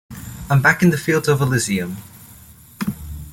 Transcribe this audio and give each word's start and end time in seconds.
I'm 0.49 0.63
back 0.63 0.81
in 0.81 0.89
the 0.89 0.97
fields 0.97 1.27
of 1.27 1.41
Elysium. 1.41 1.97